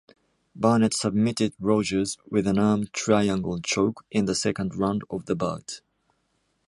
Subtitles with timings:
[0.55, 5.81] Barnett submitted Rogers with an arm-triangle choke in the second round of the bout.